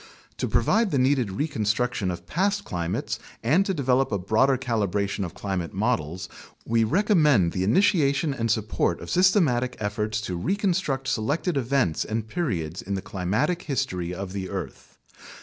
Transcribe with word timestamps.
To 0.37 0.47
provide 0.47 0.89
the 0.89 0.97
needed 0.97 1.29
reconstruction 1.29 2.09
of 2.09 2.25
past 2.25 2.65
climates 2.65 3.19
and 3.43 3.63
to 3.67 3.71
develop 3.75 4.11
a 4.11 4.17
broader 4.17 4.57
calibration 4.57 5.23
of 5.23 5.35
climate 5.35 5.75
models, 5.75 6.27
we 6.65 6.83
recommend 6.83 7.51
the 7.51 7.63
initiation 7.63 8.33
and 8.33 8.49
support 8.49 8.99
of 8.99 9.11
systematic 9.11 9.77
efforts 9.79 10.19
to 10.21 10.35
reconstruct 10.37 11.07
selected 11.07 11.55
events 11.55 12.03
and 12.03 12.27
periods 12.27 12.81
in 12.81 12.95
the 12.95 13.03
climatic 13.03 13.61
history 13.61 14.11
of 14.11 14.33
the 14.33 14.49
earth. 14.49 14.97